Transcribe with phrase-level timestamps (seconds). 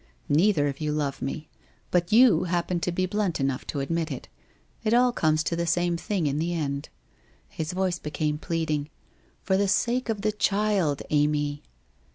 [0.29, 1.47] Neither of you love me,
[1.91, 4.29] but you happen to be blunt enough to admit it.
[4.83, 6.89] It all comes to the same thing in the end.'
[7.49, 8.89] His voice be came pleading.
[9.43, 11.61] 'For the sake of the child, Amy?'